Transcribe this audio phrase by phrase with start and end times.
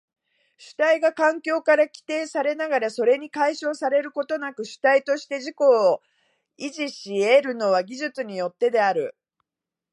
[0.57, 6.01] 主体が環境から規定されながらそれに解消されることなく主体として自己を
[6.57, 9.15] 維持し得るのは技術によってである。